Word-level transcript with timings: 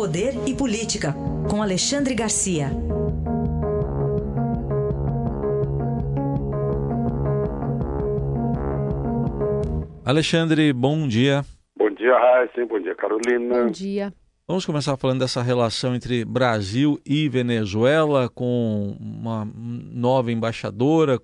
Poder 0.00 0.32
e 0.48 0.54
Política, 0.54 1.14
com 1.50 1.62
Alexandre 1.62 2.14
Garcia. 2.14 2.68
Alexandre, 10.02 10.72
bom 10.72 11.06
dia. 11.06 11.44
Bom 11.76 11.90
dia, 11.90 12.18
Raíssa. 12.18 12.64
Bom 12.64 12.80
dia, 12.80 12.94
Carolina. 12.94 13.64
Bom 13.64 13.70
dia. 13.70 14.10
Vamos 14.48 14.64
começar 14.64 14.96
falando 14.96 15.20
dessa 15.20 15.42
relação 15.42 15.94
entre 15.94 16.24
Brasil 16.24 16.98
e 17.04 17.28
Venezuela, 17.28 18.30
com 18.30 18.96
uma 18.98 19.46
nova 19.54 20.32
embaixadora, 20.32 21.18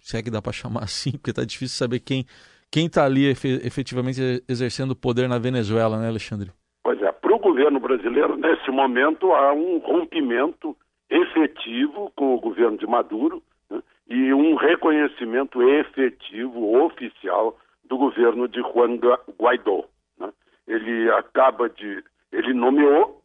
se 0.00 0.18
é 0.18 0.22
que 0.22 0.30
dá 0.30 0.40
para 0.40 0.52
chamar 0.52 0.84
assim, 0.84 1.10
porque 1.10 1.30
está 1.30 1.44
difícil 1.44 1.76
saber 1.76 1.98
quem 1.98 2.24
quem 2.70 2.86
está 2.86 3.04
ali 3.04 3.26
efetivamente 3.26 4.44
exercendo 4.48 4.94
poder 4.94 5.28
na 5.28 5.40
Venezuela, 5.40 5.98
né, 5.98 6.06
Alexandre? 6.06 6.52
Pois 6.84 7.02
é, 7.02 7.10
para 7.10 7.34
o 7.34 7.40
governo 7.60 7.78
brasileiro, 7.78 8.36
nesse 8.38 8.70
momento, 8.70 9.32
há 9.32 9.52
um 9.52 9.78
rompimento 9.78 10.74
efetivo 11.10 12.10
com 12.16 12.34
o 12.34 12.40
governo 12.40 12.78
de 12.78 12.86
Maduro 12.86 13.42
né, 13.68 13.82
e 14.08 14.32
um 14.32 14.54
reconhecimento 14.54 15.62
efetivo, 15.62 16.82
oficial, 16.82 17.58
do 17.84 17.98
governo 17.98 18.48
de 18.48 18.62
Juan 18.62 18.98
Guaidó. 19.38 19.84
Né? 20.18 20.32
Ele 20.66 21.10
acaba 21.10 21.68
de. 21.68 22.02
Ele 22.32 22.54
nomeou 22.54 23.20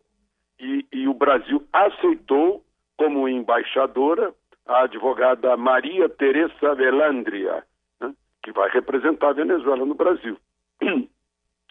e, 0.59 0.85
e 0.91 1.07
o 1.07 1.13
Brasil 1.13 1.63
aceitou 1.71 2.62
como 2.98 3.29
embaixadora 3.29 4.34
a 4.65 4.84
advogada 4.84 5.55
Maria 5.55 6.09
Teresa 6.09 6.76
Velandria, 6.76 7.63
né, 8.02 8.13
que 8.43 8.52
vai 8.52 8.70
representar 8.70 9.29
a 9.29 9.34
Venezuela 9.34 9.85
no 9.85 9.95
Brasil. 9.95 10.38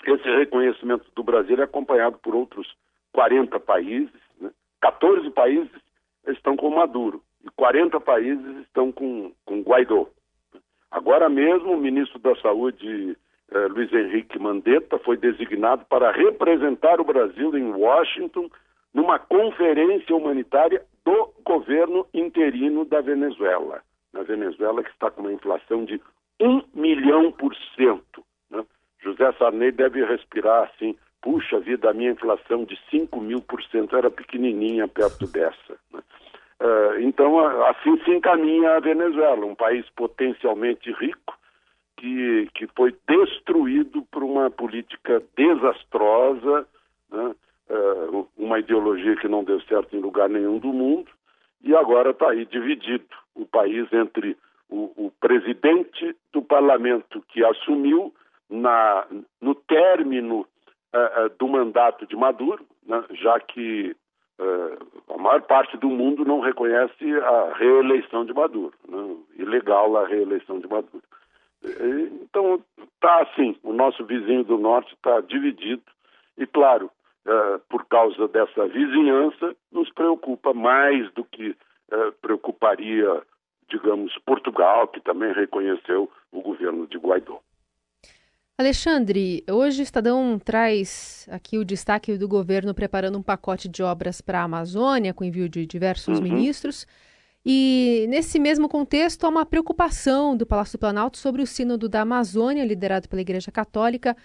Esse 0.07 0.29
reconhecimento 0.29 1.05
do 1.15 1.23
Brasil 1.23 1.59
é 1.59 1.65
acompanhado 1.65 2.19
por 2.19 2.35
outros 2.35 2.67
40 3.13 3.59
países, 3.61 4.13
né, 4.41 4.51
14 4.81 5.31
países 5.31 5.71
estão 6.29 6.57
com 6.57 6.71
Maduro 6.71 7.23
e 7.45 7.51
40 7.57 8.01
países 8.01 8.57
estão 8.63 8.91
com, 8.91 9.33
com 9.45 9.63
Guaidó. 9.63 10.09
Agora 10.91 11.29
mesmo, 11.29 11.73
o 11.73 11.77
ministro 11.77 12.19
da 12.21 12.37
Saúde, 12.37 13.17
eh, 13.51 13.67
Luiz 13.69 13.93
Henrique 13.93 14.39
Mandetta, 14.39 14.99
foi 14.99 15.17
designado 15.17 15.85
para 15.87 16.13
representar 16.13 17.01
o 17.01 17.05
Brasil 17.05 17.57
em 17.57 17.73
Washington 17.73 18.49
numa 18.93 19.19
conferência 19.19 20.15
humanitária 20.15 20.83
do 21.05 21.35
governo 21.45 22.07
interino 22.15 22.85
da 22.85 23.01
Venezuela. 23.01 23.83
Na 24.13 24.23
Venezuela, 24.23 24.85
que 24.85 24.91
está 24.91 25.11
com 25.11 25.23
uma 25.23 25.33
inflação 25.33 25.85
de 25.85 26.01
um 26.41 26.63
milhão 26.73 27.33
por 27.33 27.55
cento. 27.75 28.25
José 29.05 29.31
Sarney 29.39 29.71
deve 29.71 30.05
respirar 30.05 30.65
assim, 30.65 30.97
puxa 31.21 31.61
vida, 31.61 31.91
a 31.91 31.95
minha 31.95 32.13
inflação 32.13 32.65
de 32.65 32.79
5 32.91 33.21
mil 33.21 33.41
por 33.41 33.63
cento 33.65 33.97
era 33.97 34.11
pequenininha 34.11 34.89
perto 34.89 35.27
dessa. 35.27 35.79
Né? 35.93 36.01
Uh, 36.61 37.01
então, 37.01 37.39
assim 37.67 37.99
se 38.05 38.11
encaminha 38.11 38.77
a 38.77 38.81
Venezuela, 38.81 39.45
um 39.45 39.55
país 39.55 39.85
potencialmente 39.91 40.91
rico, 40.93 41.39
que, 41.97 42.49
que 42.55 42.67
foi 42.77 42.95
destruído 43.07 44.03
por 44.11 44.23
uma 44.23 44.51
política 44.51 45.23
desastrosa, 45.37 46.67
né? 47.11 47.35
uh, 47.71 48.29
uma 48.37 48.59
ideologia 48.59 49.17
que 49.17 49.29
não 49.29 49.45
deu 49.45 49.61
certo 49.63 49.97
em 49.97 50.01
lugar 50.01 50.29
nenhum 50.29 50.59
do 50.59 50.73
mundo, 50.73 51.11
e 51.63 51.75
agora 51.75 52.11
está 52.11 52.31
aí 52.31 52.45
dividido 52.45 53.07
o 53.35 53.47
país 53.47 53.91
entre 53.93 54.37
o, 54.69 55.07
o, 55.07 55.13
presidente 55.21 56.15
do 56.33 56.43
parlamento 56.43 57.23
que 57.29 57.45
assumiu 57.45 58.15
na, 58.49 59.07
no 59.41 59.55
término 59.55 60.41
uh, 60.41 61.29
do 61.39 61.49
mandato 61.49 62.07
de 62.07 62.17
Maduro, 62.17 62.65
né? 62.87 63.05
já 63.13 63.39
que 63.41 63.95
a 65.09 65.17
maior 65.17 65.43
parte 65.43 65.77
do 65.77 65.89
mundo 65.89 66.25
não 66.25 66.41
reconhece 66.41 67.05
a 67.21 67.55
reeleição 67.55 68.25
de 68.25 68.35
Maduro, 68.35 68.75
né? 68.89 69.17
ilegal 69.37 69.97
a 69.97 70.09
reeleição 70.09 70.59
de 70.59 70.67
Maduro. 70.67 71.05
Então, 72.21 72.61
está 72.83 73.23
assim, 73.23 73.57
o 73.63 73.73
nosso 73.73 74.05
vizinho 74.05 74.43
do 74.43 74.59
norte 74.59 74.93
está 74.93 75.21
dividido 75.21 75.83
e, 76.37 76.47
claro, 76.47 76.91
uh, 77.27 77.59
por 77.69 77.85
causa 77.87 78.29
dessa 78.29 78.67
vizinhança, 78.67 79.57
nos 79.73 79.91
preocupa 79.93 80.53
mais 80.53 81.11
do 81.13 81.25
que 81.25 81.51
uh, 81.51 82.13
preocuparia, 82.21 83.23
digamos, 83.69 84.17
Portugal, 84.27 84.89
que 84.89 85.01
também 85.01 85.33
reconheceu 85.33 86.11
o 86.33 86.43
governo 86.43 86.87
de 86.87 86.99
Guaidó. 86.99 87.41
Alexandre, 88.57 89.43
hoje 89.51 89.81
o 89.81 89.83
Estadão 89.83 90.39
traz 90.39 91.29
aqui 91.29 91.59
o 91.59 91.65
destaque 91.65 92.17
do 92.17 92.29
governo 92.29 92.73
preparando 92.73 93.19
um 93.19 93.23
pacote 93.23 93.69
de 93.69 93.83
obras 93.83 94.21
para 94.21 94.41
a 94.41 94.45
Amazônia, 94.45 95.13
com 95.13 95.25
envio 95.25 95.49
de 95.49 95.67
diversos 95.67 96.19
uhum. 96.19 96.23
ministros. 96.23 96.87
E 97.45 98.07
nesse 98.09 98.39
mesmo 98.39 98.69
contexto, 98.69 99.25
há 99.25 99.29
uma 99.29 99.45
preocupação 99.45 100.37
do 100.37 100.47
Palácio 100.47 100.79
do 100.79 100.81
Planalto 100.81 101.19
sobre 101.19 101.43
o 101.43 101.47
Sínodo 101.47 101.89
da 101.89 102.03
Amazônia, 102.03 102.65
liderado 102.65 103.09
pela 103.09 103.23
Igreja 103.23 103.51
Católica. 103.51 104.17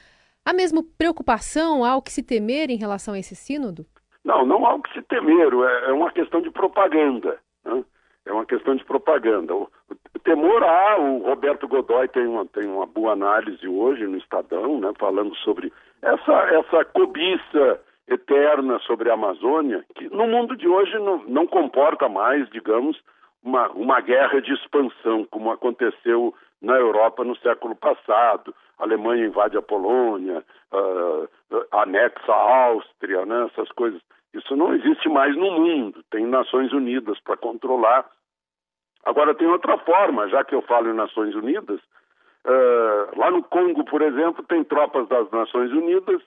Há 0.45 0.53
mesmo 0.53 0.83
preocupação, 0.83 1.83
há 1.83 1.95
o 1.95 2.01
que 2.01 2.11
se 2.11 2.21
temer 2.21 2.69
em 2.69 2.77
relação 2.77 3.15
a 3.15 3.19
esse 3.19 3.35
sínodo? 3.35 3.83
Não, 4.23 4.45
não 4.45 4.63
há 4.63 4.75
o 4.75 4.81
que 4.83 4.93
se 4.93 5.01
temer, 5.01 5.51
é, 5.51 5.89
é 5.89 5.91
uma 5.91 6.11
questão 6.11 6.39
de 6.39 6.51
propaganda. 6.51 7.39
Né? 7.65 7.83
É 8.29 8.31
uma 8.31 8.45
questão 8.45 8.75
de 8.75 8.85
propaganda. 8.85 9.55
O, 9.55 9.67
o 9.89 10.19
temor 10.19 10.63
há, 10.63 10.97
o 10.99 11.23
Roberto 11.23 11.67
Godoy 11.67 12.07
tem 12.09 12.27
uma, 12.27 12.45
tem 12.45 12.67
uma 12.67 12.85
boa 12.85 13.13
análise 13.13 13.67
hoje 13.67 14.05
no 14.05 14.17
Estadão, 14.17 14.79
né, 14.79 14.93
falando 14.99 15.35
sobre 15.37 15.73
essa, 15.99 16.33
essa 16.33 16.85
cobiça 16.85 17.81
eterna 18.07 18.77
sobre 18.81 19.09
a 19.09 19.15
Amazônia, 19.15 19.83
que 19.95 20.07
no 20.09 20.27
mundo 20.27 20.55
de 20.55 20.67
hoje 20.67 20.97
não, 20.99 21.23
não 21.27 21.47
comporta 21.47 22.07
mais, 22.07 22.47
digamos, 22.51 23.01
uma, 23.43 23.67
uma 23.69 23.99
guerra 23.99 24.39
de 24.39 24.53
expansão, 24.53 25.25
como 25.31 25.51
aconteceu 25.51 26.31
na 26.61 26.75
Europa 26.75 27.23
no 27.23 27.35
século 27.37 27.75
passado. 27.75 28.53
A 28.77 28.83
Alemanha 28.83 29.25
invade 29.25 29.57
a 29.57 29.61
Polônia, 29.61 30.43
uh, 30.71 31.27
anexa 31.71 32.31
a 32.31 32.65
Áustria, 32.67 33.25
né, 33.25 33.49
essas 33.51 33.71
coisas. 33.71 33.99
Isso 34.33 34.55
não 34.55 34.73
existe 34.75 35.09
mais 35.09 35.35
no 35.35 35.51
mundo. 35.51 36.03
Tem 36.11 36.25
Nações 36.25 36.71
Unidas 36.71 37.19
para 37.21 37.37
controlar. 37.37 38.05
Agora, 39.09 39.33
tem 39.33 39.47
outra 39.47 39.75
forma, 39.79 40.29
já 40.29 40.43
que 40.43 40.53
eu 40.53 40.61
falo 40.61 40.87
em 40.87 40.93
Nações 40.93 41.33
Unidas. 41.33 41.79
Uh, 42.45 43.19
lá 43.19 43.31
no 43.31 43.41
Congo, 43.41 43.83
por 43.83 44.03
exemplo, 44.03 44.45
tem 44.47 44.63
tropas 44.63 45.07
das 45.07 45.29
Nações 45.31 45.71
Unidas 45.71 46.21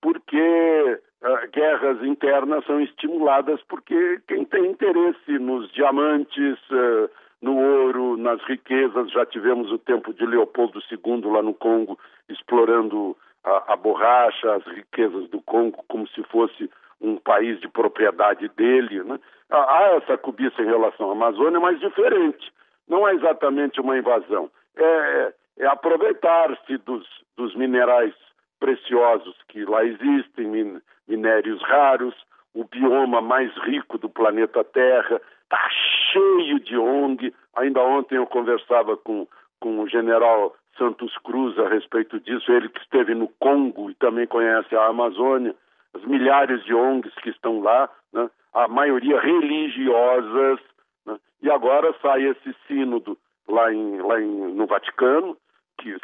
porque 0.00 0.98
uh, 1.22 1.50
guerras 1.52 2.02
internas 2.02 2.64
são 2.64 2.80
estimuladas 2.80 3.60
porque 3.68 4.18
quem 4.26 4.46
tem 4.46 4.64
interesse 4.64 5.38
nos 5.38 5.70
diamantes, 5.72 6.58
uh, 6.70 7.10
no 7.42 7.54
ouro, 7.54 8.16
nas 8.16 8.42
riquezas, 8.44 9.12
já 9.12 9.26
tivemos 9.26 9.70
o 9.70 9.78
tempo 9.78 10.14
de 10.14 10.24
Leopoldo 10.24 10.80
II 10.90 11.30
lá 11.30 11.42
no 11.42 11.52
Congo 11.52 11.98
explorando 12.30 13.14
a, 13.44 13.74
a 13.74 13.76
borracha, 13.76 14.54
as 14.54 14.64
riquezas 14.64 15.28
do 15.28 15.42
Congo 15.42 15.84
como 15.86 16.08
se 16.08 16.22
fosse 16.24 16.70
um 17.02 17.16
país 17.16 17.60
de 17.60 17.68
propriedade 17.68 18.48
dele. 18.50 19.02
Né? 19.02 19.18
Há 19.50 19.98
essa 20.02 20.16
cobiça 20.16 20.62
em 20.62 20.66
relação 20.66 21.10
à 21.10 21.12
Amazônia, 21.12 21.60
mas 21.60 21.80
diferente. 21.80 22.52
Não 22.88 23.06
é 23.06 23.14
exatamente 23.14 23.80
uma 23.80 23.98
invasão. 23.98 24.50
É, 24.76 25.34
é 25.58 25.66
aproveitar-se 25.66 26.78
dos, 26.78 27.06
dos 27.36 27.54
minerais 27.54 28.14
preciosos 28.58 29.36
que 29.48 29.64
lá 29.64 29.84
existem, 29.84 30.46
min, 30.46 30.80
minérios 31.08 31.60
raros, 31.62 32.14
o 32.54 32.64
bioma 32.64 33.20
mais 33.20 33.52
rico 33.64 33.98
do 33.98 34.08
planeta 34.08 34.62
Terra, 34.62 35.20
está 35.42 35.68
cheio 36.12 36.60
de 36.60 36.76
ONG. 36.76 37.34
Ainda 37.56 37.82
ontem 37.82 38.16
eu 38.16 38.26
conversava 38.26 38.96
com, 38.96 39.26
com 39.60 39.80
o 39.80 39.88
general 39.88 40.54
Santos 40.78 41.16
Cruz 41.18 41.58
a 41.58 41.68
respeito 41.68 42.18
disso, 42.20 42.50
ele 42.50 42.68
que 42.68 42.80
esteve 42.80 43.14
no 43.14 43.28
Congo 43.38 43.90
e 43.90 43.94
também 43.94 44.26
conhece 44.26 44.74
a 44.74 44.86
Amazônia, 44.86 45.54
as 45.94 46.04
milhares 46.04 46.64
de 46.64 46.74
ONGs 46.74 47.14
que 47.16 47.30
estão 47.30 47.60
lá, 47.60 47.88
né? 48.12 48.30
a 48.54 48.68
maioria 48.68 49.20
religiosas, 49.20 50.60
né? 51.06 51.18
e 51.42 51.50
agora 51.50 51.94
sai 52.00 52.24
esse 52.24 52.54
sínodo 52.66 53.16
lá, 53.48 53.72
em, 53.72 54.00
lá 54.00 54.20
em, 54.20 54.54
no 54.54 54.66
Vaticano, 54.66 55.36
que 55.78 55.96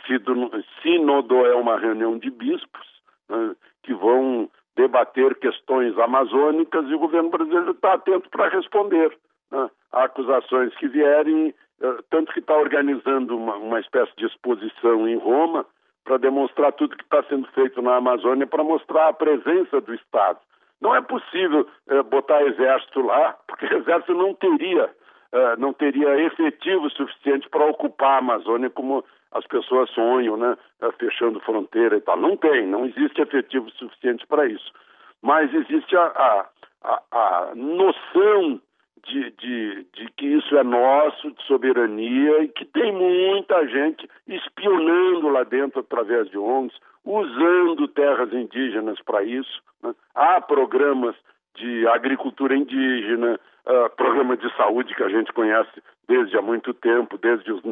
sínodo 0.83 1.47
é 1.47 1.55
uma 1.55 1.79
reunião 1.79 2.19
de 2.19 2.31
bispos 2.31 2.87
né, 3.29 3.55
que 3.83 3.95
vão 3.95 4.51
debater 4.77 5.35
questões 5.37 5.97
amazônicas 5.99 6.87
e 6.87 6.95
o 6.95 6.99
governo 6.99 7.31
brasileiro 7.31 7.73
está 7.73 7.95
atento 7.95 8.29
para 8.31 8.49
responder 8.49 9.17
né, 9.51 9.71
a 9.93 10.05
acusações 10.05 10.75
que 10.77 10.89
vierem, 10.89 11.55
eh, 11.81 11.99
tanto 12.11 12.33
que 12.33 12.41
está 12.41 12.57
organizando 12.57 13.37
uma, 13.37 13.57
uma 13.57 13.81
espécie 13.81 14.13
de 14.17 14.27
exposição 14.27 15.09
em 15.09 15.17
Roma 15.17 15.67
para 16.09 16.17
demonstrar 16.17 16.73
tudo 16.73 16.97
que 16.97 17.05
está 17.05 17.23
sendo 17.25 17.47
feito 17.49 17.83
na 17.83 17.97
Amazônia, 17.97 18.47
para 18.47 18.65
mostrar 18.65 19.09
a 19.09 19.13
presença 19.13 19.79
do 19.79 19.93
Estado. 19.93 20.39
Não 20.81 20.97
é 20.97 21.03
possível 21.03 21.69
eh, 21.87 22.03
botar 22.03 22.43
exército 22.45 23.03
lá, 23.03 23.37
porque 23.47 23.67
o 23.67 23.77
exército 23.77 24.15
não 24.15 24.33
teria, 24.33 24.89
eh, 25.33 25.57
não 25.59 25.75
teria 25.75 26.19
efetivo 26.23 26.89
suficiente 26.89 27.47
para 27.51 27.67
ocupar 27.67 28.13
a 28.13 28.19
Amazônia 28.19 28.71
como 28.71 29.05
as 29.33 29.47
pessoas 29.47 29.91
sonham, 29.91 30.39
né, 30.39 30.57
fechando 30.99 31.41
fronteira 31.41 31.99
e 31.99 32.01
tal. 32.01 32.17
Não 32.17 32.39
tem, 32.39 32.67
não 32.67 32.87
existe 32.87 33.21
efetivo 33.21 33.69
suficiente 33.73 34.27
para 34.27 34.47
isso. 34.47 34.73
mas 35.21 35.53
existe 35.53 35.95
a, 35.95 36.05
a, 36.05 36.47
a, 36.85 37.03
a 37.13 37.55
noção 37.55 38.59
de, 39.05 39.31
de, 39.33 39.87
de, 39.95 40.11
que 40.17 40.27
isso 40.27 40.57
é 40.57 40.63
nosso, 40.63 41.31
de 41.31 41.43
soberania, 41.45 42.43
e 42.43 42.49
que 42.49 42.65
tem 42.65 42.93
muita 42.93 43.67
gente 43.69 44.09
espionando 44.27 45.29
lá 45.29 45.45
dentro 45.45 45.81
através 45.81 46.29
de 46.31 46.39
ONGs, 46.39 46.77
usando 47.05 47.89
terras 47.89 48.33
indígenas 48.33 49.01
para 49.03 49.23
isso. 49.23 49.63
Né? 49.83 49.95
Há 50.15 50.41
programas 50.41 51.15
de 51.55 51.87
agricultura 51.89 52.57
indígena, 52.57 53.39
uh, 53.67 53.91
programa 53.97 54.37
de 54.37 54.55
saúde 54.57 54.95
que 54.95 55.03
a 55.03 55.09
gente 55.09 55.33
conhece 55.33 55.83
desde 56.07 56.37
há 56.37 56.43
muito 56.43 56.73
tempo, 56.75 57.19
desde 57.19 57.53
os, 57.53 57.63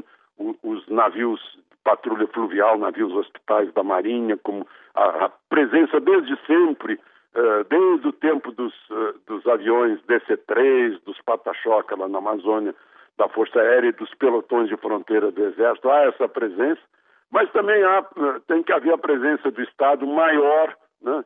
os 0.63 0.89
navios 0.89 1.41
patrulha 1.87 2.27
fluvial, 2.27 2.77
navios 2.77 3.13
hospitais 3.13 3.73
da 3.73 3.85
Marinha, 3.85 4.37
como 4.37 4.67
a, 4.93 5.27
a 5.27 5.29
presença 5.49 6.01
desde 6.01 6.37
sempre, 6.45 6.99
desde 7.69 8.09
o 8.09 8.13
tempo 8.13 8.51
dos, 8.53 8.73
uh, 8.91 9.15
dos 9.27 9.47
aviões 9.47 10.01
DC-3, 10.09 11.01
dos 11.05 11.21
pata-choca 11.23 11.95
lá 11.97 12.09
na 12.09 12.19
Amazônia, 12.19 12.75
da 13.19 13.29
Força 13.29 13.61
Aérea 13.61 13.89
e 13.89 13.93
dos 13.93 14.13
pelotões 14.15 14.69
de 14.69 14.77
fronteira 14.77 15.31
do 15.31 15.45
Exército, 15.45 15.91
há 15.91 16.05
essa 16.05 16.29
presença, 16.29 16.81
mas 17.31 17.51
também 17.53 17.83
há, 17.83 18.05
tem 18.47 18.63
que 18.63 18.73
haver 18.73 18.93
a 18.93 18.99
presença 18.99 19.51
do 19.51 19.63
Estado 19.63 20.07
maior, 20.07 20.75
né? 21.03 21.25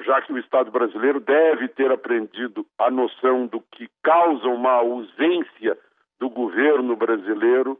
Já 0.00 0.20
que 0.22 0.32
o 0.32 0.38
Estado 0.38 0.70
brasileiro 0.72 1.20
deve 1.20 1.68
ter 1.68 1.92
aprendido 1.92 2.66
a 2.76 2.90
noção 2.90 3.46
do 3.46 3.60
que 3.60 3.88
causa 4.02 4.48
uma 4.48 4.72
ausência 4.72 5.78
do 6.18 6.28
governo 6.28 6.96
brasileiro 6.96 7.78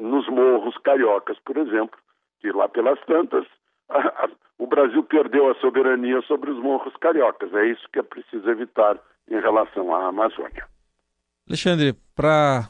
nos 0.00 0.28
morros 0.28 0.76
cariocas, 0.78 1.38
por 1.46 1.56
exemplo, 1.56 1.98
que 2.40 2.52
lá 2.52 2.68
pelas 2.68 3.00
tantas 3.06 3.46
a, 3.88 3.98
a, 3.98 4.28
o 4.58 4.66
Brasil 4.66 5.02
perdeu 5.04 5.50
a 5.50 5.54
soberania 5.56 6.20
sobre 6.22 6.50
os 6.50 6.58
morros 6.58 6.94
cariocas. 6.96 7.52
É 7.54 7.66
isso 7.66 7.86
que 7.92 7.98
é 7.98 8.02
preciso 8.02 8.48
evitar 8.48 8.98
em 9.28 9.40
relação 9.40 9.94
à 9.94 10.08
Amazônia. 10.08 10.66
Alexandre, 11.48 11.94
para 12.14 12.68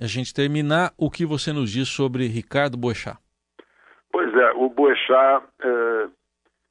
a 0.00 0.06
gente 0.06 0.34
terminar, 0.34 0.92
o 0.98 1.10
que 1.10 1.24
você 1.24 1.52
nos 1.52 1.70
diz 1.70 1.88
sobre 1.88 2.26
Ricardo 2.26 2.76
Boechat? 2.76 3.18
Pois 4.10 4.34
é, 4.34 4.52
o 4.52 4.68
Boechat, 4.68 5.44
é, 5.62 6.08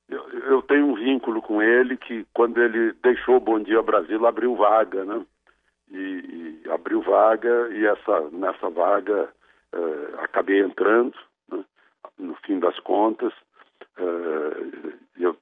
eu, 0.09 0.29
eu, 0.29 0.61
tenho 0.63 0.87
um 0.87 0.95
vínculo 0.95 1.41
com 1.41 1.61
ele 1.61 1.97
que 1.97 2.25
quando 2.33 2.61
ele 2.61 2.93
deixou 3.03 3.37
o 3.37 3.39
Bom 3.39 3.59
Dia 3.59 3.81
Brasil 3.81 4.25
abriu 4.25 4.55
vaga, 4.55 5.05
né? 5.05 5.25
E, 5.91 6.61
e 6.65 6.71
abriu 6.71 7.01
vaga 7.01 7.69
e 7.71 7.85
essa 7.85 8.29
nessa 8.31 8.69
vaga 8.69 9.29
é, 9.73 10.23
acabei 10.23 10.61
entrando, 10.61 11.15
né? 11.51 11.63
no 12.17 12.35
fim 12.45 12.59
das 12.59 12.79
contas, 12.79 13.33
é, 13.97 14.93
eu 15.17 15.37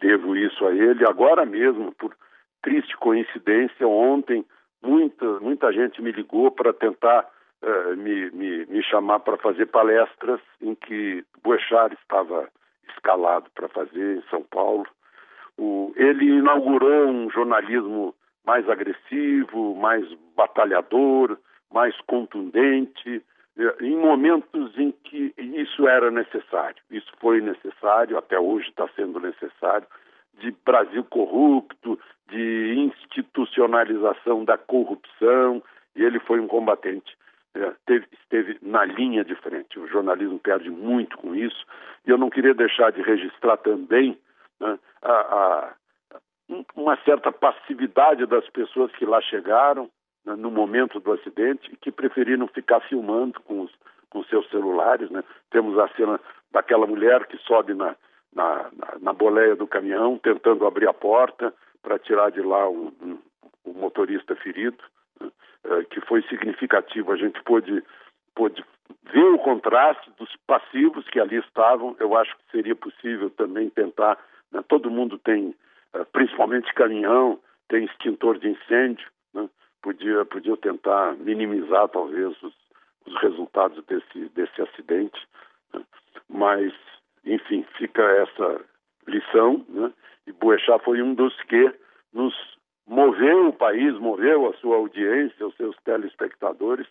devo 0.00 0.36
isso 0.36 0.66
a 0.66 0.72
ele. 0.72 1.04
Agora 1.06 1.44
mesmo, 1.44 1.92
por 1.92 2.14
triste 2.62 2.96
coincidência, 2.96 3.86
ontem 3.86 4.44
muita 4.82 5.40
muita 5.40 5.72
gente 5.72 6.00
me 6.00 6.12
ligou 6.12 6.50
para 6.50 6.72
tentar 6.72 7.28
uh, 7.62 7.96
me, 7.96 8.30
me, 8.30 8.66
me, 8.66 8.82
chamar 8.82 9.20
para 9.20 9.36
fazer 9.36 9.66
palestras 9.66 10.40
em 10.60 10.74
que 10.74 11.24
Boechat 11.42 11.94
estava 11.94 12.48
escalado 12.90 13.50
para 13.54 13.68
fazer 13.68 14.18
em 14.18 14.22
São 14.30 14.42
Paulo. 14.42 14.86
O, 15.56 15.92
ele 15.96 16.24
inaugurou 16.24 17.08
um 17.08 17.30
jornalismo 17.30 18.14
mais 18.46 18.68
agressivo, 18.68 19.74
mais 19.74 20.06
batalhador, 20.36 21.36
mais 21.72 21.94
contundente, 22.02 23.16
eh, 23.16 23.22
em 23.80 23.96
momentos 23.96 24.76
em 24.78 24.92
que 24.92 25.34
isso 25.36 25.88
era 25.88 26.10
necessário. 26.10 26.82
Isso 26.90 27.10
foi 27.18 27.40
necessário, 27.40 28.16
até 28.16 28.38
hoje 28.38 28.68
está 28.68 28.88
sendo 28.94 29.18
necessário, 29.18 29.86
de 30.38 30.54
Brasil 30.64 31.04
corrupto, 31.04 31.98
de 32.28 32.74
institucionalização 32.76 34.44
da 34.44 34.56
corrupção, 34.56 35.62
e 35.96 36.04
ele 36.04 36.20
foi 36.20 36.38
um 36.38 36.46
combatente 36.46 37.16
é, 37.54 37.72
teve, 37.86 38.06
esteve 38.12 38.58
na 38.62 38.84
linha 38.84 39.24
de 39.24 39.34
frente. 39.36 39.78
O 39.78 39.88
jornalismo 39.88 40.38
perde 40.38 40.70
muito 40.70 41.16
com 41.18 41.34
isso, 41.34 41.66
e 42.06 42.10
eu 42.10 42.18
não 42.18 42.30
queria 42.30 42.54
deixar 42.54 42.92
de 42.92 43.02
registrar 43.02 43.56
também 43.56 44.18
né, 44.60 44.78
a, 45.02 45.12
a, 45.12 45.74
uma 46.76 46.96
certa 47.04 47.32
passividade 47.32 48.26
das 48.26 48.48
pessoas 48.50 48.92
que 48.92 49.04
lá 49.04 49.20
chegaram 49.22 49.90
no 50.36 50.50
momento 50.50 51.00
do 51.00 51.12
acidente 51.12 51.76
que 51.80 51.90
preferiram 51.90 52.46
ficar 52.48 52.80
filmando 52.80 53.40
com 53.40 53.62
os 53.62 53.72
com 54.10 54.24
seus 54.24 54.48
celulares. 54.48 55.10
Né? 55.10 55.22
Temos 55.50 55.78
a 55.78 55.86
cena 55.88 56.18
daquela 56.50 56.86
mulher 56.86 57.26
que 57.26 57.36
sobe 57.38 57.74
na, 57.74 57.94
na, 58.34 58.70
na, 58.72 58.98
na 59.02 59.12
boleia 59.12 59.54
do 59.54 59.66
caminhão, 59.66 60.18
tentando 60.18 60.66
abrir 60.66 60.88
a 60.88 60.94
porta 60.94 61.52
para 61.82 61.98
tirar 61.98 62.30
de 62.30 62.40
lá 62.40 62.66
o, 62.66 62.90
um, 63.02 63.18
o 63.66 63.74
motorista 63.74 64.34
ferido. 64.34 64.82
Eh, 65.64 65.84
que 65.90 66.00
foi 66.02 66.22
significativo. 66.22 67.12
A 67.12 67.16
gente 67.16 67.42
pôde, 67.42 67.82
pôde 68.34 68.64
ver 69.12 69.24
o 69.34 69.38
contraste 69.38 70.10
dos 70.16 70.34
passivos 70.46 71.06
que 71.08 71.20
ali 71.20 71.36
estavam. 71.36 71.96
Eu 71.98 72.16
acho 72.16 72.34
que 72.36 72.50
seria 72.52 72.76
possível 72.76 73.28
também 73.30 73.68
tentar. 73.68 74.16
Né? 74.52 74.62
Todo 74.68 74.90
mundo 74.90 75.18
tem, 75.18 75.54
eh, 75.94 76.04
principalmente 76.12 76.72
caminhão, 76.74 77.38
tem 77.68 77.84
extintor 77.84 78.38
de 78.38 78.48
incêndio. 78.48 79.06
Né? 79.34 79.48
Podia, 79.82 80.24
podia 80.24 80.56
tentar 80.56 81.14
minimizar 81.14 81.88
talvez 81.88 82.40
os, 82.42 82.54
os 83.06 83.20
resultados 83.20 83.84
desse, 83.86 84.28
desse 84.30 84.62
acidente. 84.62 85.20
Né? 85.72 85.82
Mas, 86.28 86.72
enfim, 87.24 87.64
fica 87.76 88.02
essa 88.02 88.60
lição. 89.06 89.64
Né? 89.68 89.92
E 90.26 90.32
Boechat 90.32 90.84
foi 90.84 91.00
um 91.02 91.14
dos 91.14 91.34
que 91.44 91.72
nos 92.12 92.34
moveu 92.86 93.48
o 93.48 93.52
país, 93.52 93.94
moveu 93.98 94.48
a 94.48 94.54
sua 94.54 94.76
audiência, 94.76 95.46
os 95.46 95.56
seus 95.56 95.76
telespectadores, 95.84 96.86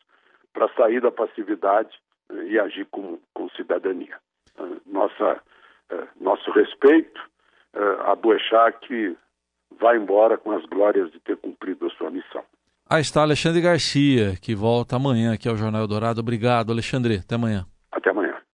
para 0.54 0.70
sair 0.70 1.02
da 1.02 1.12
passividade 1.12 1.98
eh, 2.32 2.44
e 2.46 2.60
agir 2.60 2.86
com, 2.86 3.20
com 3.34 3.50
cidadania. 3.50 4.18
Eh, 4.58 4.78
nossa, 4.86 5.42
eh, 5.90 6.08
nosso 6.20 6.50
respeito 6.52 7.22
a 8.06 8.16
Boechat 8.16 8.80
que 8.88 9.16
vai 9.80 9.98
embora 9.98 10.36
com 10.36 10.52
as 10.52 10.66
glórias 10.66 11.12
de 11.12 11.20
ter 11.20 11.37
Aí 12.90 13.02
está 13.02 13.22
Alexandre 13.22 13.60
Garcia, 13.60 14.38
que 14.40 14.56
volta 14.56 14.96
amanhã 14.96 15.34
aqui 15.34 15.50
ao 15.50 15.58
Jornal 15.58 15.86
Dourado. 15.86 16.22
Obrigado, 16.22 16.72
Alexandre. 16.72 17.18
Até 17.18 17.36
amanhã. 17.36 17.66